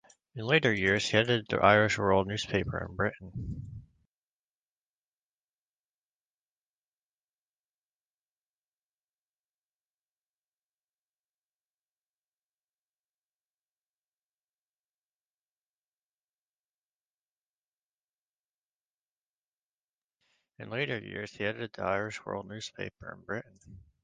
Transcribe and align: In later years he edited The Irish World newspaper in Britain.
In 0.33 0.47
later 0.47 0.73
years 0.73 1.09
he 1.11 1.17
edited 1.19 1.45
The 1.49 1.59
Irish 1.63 1.99
World 1.99 2.25
newspaper 2.25 2.83
in 2.89 2.95
Britain. 2.95 3.61